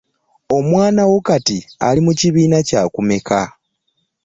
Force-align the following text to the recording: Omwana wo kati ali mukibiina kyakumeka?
Omwana 0.57 1.01
wo 1.09 1.19
kati 1.27 1.57
ali 1.87 1.99
mukibiina 2.05 2.57
kyakumeka? 2.67 3.41